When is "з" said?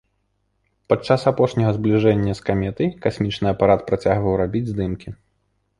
2.41-2.49